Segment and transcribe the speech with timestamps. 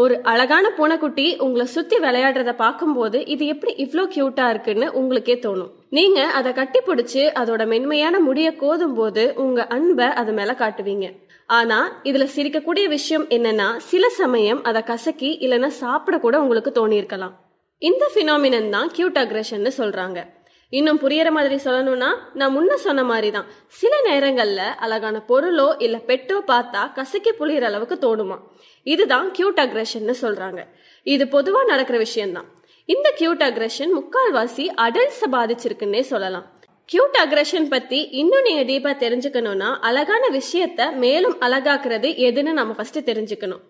[0.00, 5.72] ஒரு அழகான பூனைக்குட்டி உங்களை சுத்தி விளையாடுறத பார்க்கும்போது இது எப்படி இவ்வளோ கியூட்டா இருக்குன்னு உங்களுக்கே தோணும்.
[5.98, 11.08] நீங்க அதை கட்டி பிடிச்சி அதோட மென்மையான முடிய கோதும் போது உங்க அன்பை அது மேல காட்டுவீங்க.
[11.58, 11.78] ஆனா
[12.10, 17.34] இதுல சிரிக்கக்கூடிய விஷயம் என்னன்னா சில சமயம் அதை கசக்கி இல்லைன்னா சாப்பிட கூட உங்களுக்கு தோணியிருக்கலாம்.
[17.82, 20.20] இந்த பினாமினன் தான் கியூட் அக்ரஷன்னு சொல்றாங்க.
[20.70, 26.36] இன்னும் புரியற மாதிரி சொல்லணும்னா நான் முன்ன சொன்ன மாதிரி தான் சில நேரங்கள்ல அழகான பொருளோ இல்ல பெட்டோ
[26.46, 28.38] பார்த்தா கசக்கி புளியற அளவுக்கு தோணுமா?
[28.82, 30.60] இதுதான் கியூட் அக்ரஷன்னு சொல்றாங்க.
[31.02, 32.48] இது பொதுவா நடக்கிற விஷயம்தான்.
[32.84, 36.46] இந்த கியூட் அக்ரஷன் முக்கால்வாசி அடல்ட்ஸ பாதிச்சிருக்குன்னே சொல்லலாம்.
[36.88, 43.60] கியூட் அக்ரஷன் பத்தி இன்னும் நீங்க டீப்பா தெரிஞ்சுக்கணும்னா அழகான விஷயத்த மேலும் அழகாக்குறது எதுன்னு நம்ம ஃபர்ஸ்ட் தெரிஞ்சுக்கணும்.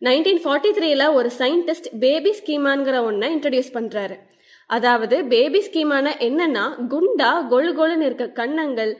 [0.00, 4.16] நைன்டீன் ஃபார்ட்டி த்ரீல ஒரு சயின்டிஸ்ட் பேபி ஸ்கீமாங்கிற ஒன்ன இன்ட்ரடியூஸ் பண்றாரு.
[4.76, 8.92] அதாவது பேபி ஸ்கீமான என்னன்னா குண்டா கொழு கொழுன்னு இருக்க கன்னங்கள்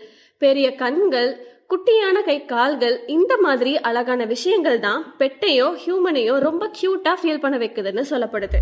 [0.43, 1.31] பெரிய கண்கள்
[1.71, 8.05] குட்டியான கை கால்கள் இந்த மாதிரி அழகான விஷயங்கள் தான் பெட்டையோ ஹியூமனையோ ரொம்ப கியூட்டா ஃபீல் பண்ண வைக்குதுன்னு
[8.11, 8.59] சொல்லப்படுது.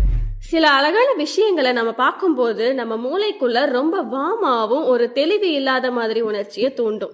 [0.51, 7.13] சில அழகான விஷயங்களை நம்ம பார்க்கும்போது நம்ம மூளைக்குள்ள ரொம்ப வாமாவும் ஒரு தெளிவு இல்லாத மாதிரி உணர்ச்சியை தூண்டும்.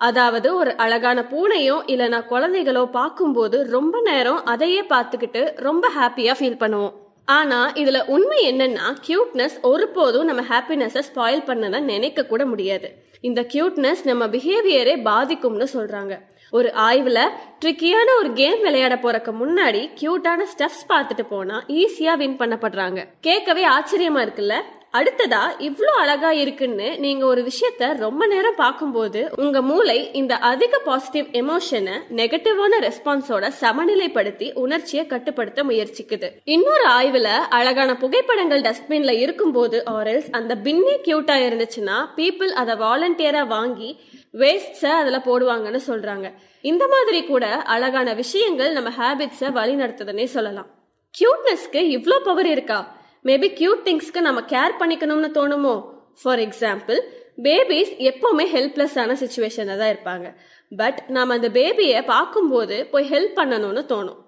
[0.00, 6.94] அதாவது ஒரு அழகான பூனையோ இல்லைனா குழந்தைகளோ பார்க்கும்போது ரொம்ப நேரம் அதையே பார்த்துக்கிட்டு ரொம்ப ஹாப்பியா ஃபீல் பண்ணுவோம்.
[7.28, 12.88] ஆனால் இதில் உண்மை என்னன்னா கியூட்னஸ் ஒருபோதும் நம்ம ஹாப்பினஸை ஸ்பாயில் பண்ணதான் நினைக்க கூட முடியாது.
[13.20, 16.14] இந்த கியூட்னஸ் நம்ம பிஹேவியரே பாதிக்கும்னு சொல்கிறாங்க
[16.50, 23.06] ஒரு ஆய்வில் ட்ரிக்கியான ஒரு கேம் விளையாட போறக்கு முன்னாடி கியூட்டான ஸ்டெப்ஸ் பார்த்துட்டு போனா ஈஸியா வின் பண்ணப்படுறாங்க.
[23.20, 24.56] கேட்கவே ஆச்சரியமா இருக்குல்ல?
[24.98, 31.26] அடுத்ததா இவ்வளோ அழகா இருக்குன்னு நீங்க ஒரு விஷயத்த ரொம்ப நேரம் பார்க்கும்போது உங்க மூளை இந்த அதிக பாசிட்டிவ்
[31.32, 36.30] எமோஷனை நெகட்டிவான ரெஸ்பான்ஸோட சமநிலைப்படுத்தி உணர்ச்சியை கட்டுப்படுத்த முயற்சிக்குது.
[36.44, 37.26] இன்னொரு ஆய்வுல
[37.58, 44.00] அழகான புகைப்படங்கள் டஸ்ட்பின்ல இருக்கும்போது ஆரல்ஸ் அந்த பின்னே கியூட்டா இருந்துச்சுன்னா பீப்புள் அதை வாலண்டியரா வாங்கி
[44.32, 46.32] வேஸ்ட்ஸை அதுல போடுவாங்கன்னு சொல்றாங்க.
[46.60, 50.66] இந்த மாதிரி கூட அழகான விஷயங்கள் நம்ம ஹேபிட்ஸை வழி நடத்துதுன்னே சொல்லலாம்.
[51.14, 53.02] கியூட்னஸ்க்கு இவ்வளோ பவர் இருக்கா?
[53.28, 55.74] மேபி கியூட் திங்ஸ்க்கு நம்ம கேர் பண்ணிக்கணும்னு தோணுமோ?
[56.22, 56.98] ஃபார் எக்ஸாம்பிள்
[57.42, 60.36] பேபிஸ் எப்பவுமே ஹெல்ப்லெஸ்ஸான சுச்சுவேஷனில் தான் இருப்பாங்க.
[60.76, 64.18] பட் நாம் அந்த பேபியை பார்க்கும்போது போய் ஹெல்ப் பண்ணணும்னு தோணும்.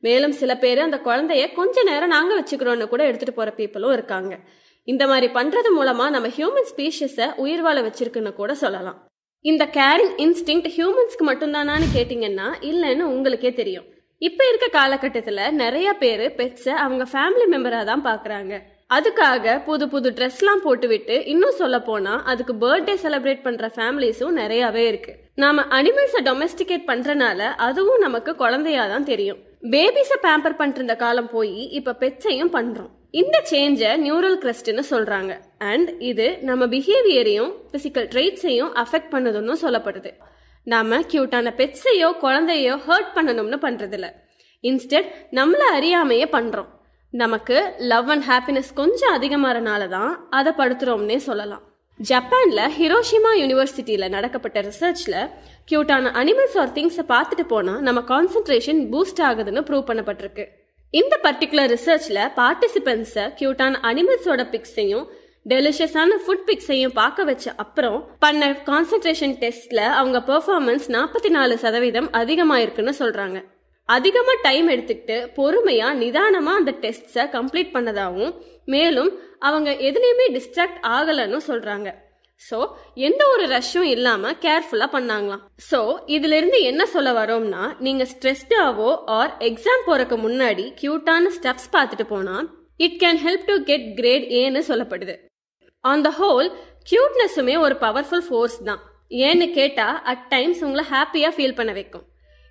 [0.00, 4.38] மேலும் சில பேர் அந்த குழந்தைய கொஞ்ச நேரம் நாங்கள் வச்சுக்கிறோன்னு கூட எடுத்துகிட்டு போகிற பீப்புளும் இருக்காங்க.
[4.84, 9.08] இந்த மாதிரி பண்ணுறது மூலமாக நம்ம ஹியூமன் ஸ்பீஷஸை உயிர் வாழ வச்சிருக்குன்னு கூட சொல்லலாம்.
[9.40, 13.86] இந்த கேரிங் இன்ஸ்டிங் ஹியூமன்ஸ்க்கு மட்டும்தானான்னு கேட்டிங்கன்னா இல்லைன்னு உங்களுக்கே தெரியும்.
[14.22, 18.52] இப்போ இருக்க காலகட்டத்தில் நிறைய பேர் பெட்ஸை அவங்க ஃபேமிலி மெம்பராக தான் பார்க்குறாங்க
[18.96, 25.12] அதுக்காக புது புது ட்ரெஸ்லாம் போட்டுவிட்டு இன்னும் சொல்ல போனால் அதுக்கு பர்த்டே செலிப்ரேட் பண்ணுற ஃபேமிலிஸும் நிறையாவே இருக்கு.
[25.42, 29.40] நாம அனிமல்ஸை டொமஸ்டிகேட் பண்ணுறனால அதுவும் நமக்கு குழந்தையா தான் தெரியும்.
[29.72, 35.34] பேபிஸை பேம்பர் பண்ணிருந்த காலம் போய் இப்போ பெட்ஸையும் பண்ணுறோம் இந்த சேஞ்சை நியூரல் கிரஸ்ட்னு சொல்கிறாங்க
[35.72, 40.12] அண்ட் இது நம்ம பிஹேவியரையும் பிசிக்கல் ட்ரெய்ட்ஸையும் அஃபெக்ட் பண்ணுதுன்னு சொல்லப்படுது.
[40.72, 44.06] நாம கியூட்டான பெட்ஸையோ குழந்தையோ ஹர்ட் பண்ணணும்னு பண்றதில்ல.
[44.64, 46.70] இன்ஸ்டெட் நம்மளை அறியாமையே பண்றோம்.
[47.14, 47.56] நமக்கு
[47.92, 51.62] லவ் அண்ட் ஹாப்பினஸ் கொஞ்சம் அதிகமாகறனால தான் அதை படுத்துறோம்னே சொல்லலாம்.
[52.00, 55.14] ஜப்பான்ல ஹிரோஷிமா யூனிவர்சிட்டியில நடக்கப்பட்ட ரிசர்ச்ல
[55.70, 60.46] கியூட்டான அனிமல்ஸ் ஆர் திங்ஸை பார்த்துட்டு போனா நம்ம கான்சென்ட்ரேஷன் பூஸ்ட் ஆகுதுன்னு ப்ரூவ் பண்ணப்பட்டிருக்கு.
[60.94, 65.06] இந்த பர்டிகுலர் ரிசர்ச்ல பார்ட்டிசிபென்ட்ஸை கியூட்டான அனிமல்ஸோட பிக்ஸையும்
[65.50, 72.94] டெலிஷியஸான ஃபுட் பிக்ஸையும் பார்க்க வச்ச அப்புறம் பண்ண கான்சென்ட்ரேஷன் டெஸ்ட்ல அவங்க பெர்ஃபார்மன்ஸ் நாற்பத்தி நாலு சதவீதம் அதிகமாயிருக்குன்னு
[73.02, 73.38] சொல்றாங்க.
[73.88, 78.32] அதிகமா டைம் எடுத்துக்கிட்டு பொறுமையா நிதானமா அந்த டெஸ்ட்ஸை கம்ப்ளீட் பண்ணதாகவும்
[78.74, 79.10] மேலும்
[79.48, 81.88] அவங்க எதுலேயுமே டிஸ்ட்ராக்ட் ஆகலைன்னு சொல்றாங்க.
[82.42, 82.58] ஸோ
[83.08, 85.44] எந்த ஒரு ரஷ்ஷும் இல்லாம கேர்ஃபுல்லா பண்ணாங்களாம்.
[85.70, 85.80] ஸோ
[86.16, 92.36] இதுல இருந்து என்ன சொல்ல வரோம்னா நீங்க ஸ்ட்ரெஸ்டாவோ ஆர் எக்ஸாம் போகிறக்கு முன்னாடி கியூட்டான ஸ்டெப்ஸ் பார்த்துட்டு போனா
[92.86, 95.16] it can help to get great ஏன்னு சொல்லப்படுது.
[95.90, 96.48] ஆன் த ஹோல்
[96.90, 98.82] கியூட்னஸுமே ஒரு பவர்ஃபுல் ஃபோர்ஸ் தான்.
[99.26, 102.04] ஏன்னு கேட்டால் அட் டைம்ஸ் உங்களை ஹாப்பியாக ஃபீல் பண்ண வைக்கும்.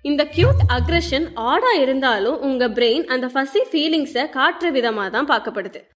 [0.04, 5.80] இந்த கியூட் அக்ரஷன் ஆடாக இருந்தாலும் உங்கள் பிரெயின் அந்த ஃபசி ஃபீலிங்ஸை காட்டுற விதமாக தான் பார்க்கப்படுது.